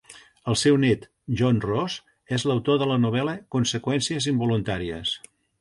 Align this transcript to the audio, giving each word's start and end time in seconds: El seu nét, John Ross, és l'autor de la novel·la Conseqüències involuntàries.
El 0.51 0.55
seu 0.61 0.79
nét, 0.83 1.05
John 1.41 1.59
Ross, 1.67 1.99
és 2.39 2.47
l'autor 2.53 2.81
de 2.85 2.89
la 2.93 2.99
novel·la 3.05 3.39
Conseqüències 3.57 4.33
involuntàries. 4.37 5.17